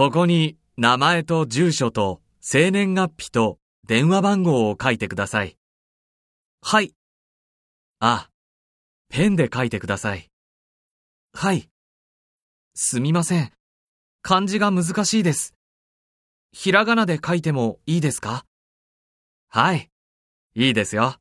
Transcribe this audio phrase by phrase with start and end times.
[0.00, 5.58] ここに名前と住所と生年月日と電話番号を書いてください。
[6.62, 6.94] はい。
[7.98, 8.30] あ、
[9.10, 10.30] ペンで書いてください。
[11.34, 11.68] はい。
[12.74, 13.52] すみません。
[14.22, 15.54] 漢字が難しいです。
[16.50, 18.46] ひらがなで書いてもいいですか？
[19.50, 19.90] はい。
[20.54, 21.16] いいですよ。